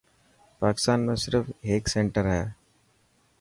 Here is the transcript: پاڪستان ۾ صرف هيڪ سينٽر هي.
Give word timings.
پاڪستان 0.63 0.99
۾ 1.11 1.15
صرف 1.23 1.45
هيڪ 1.69 1.83
سينٽر 1.93 2.25
هي. 2.33 2.43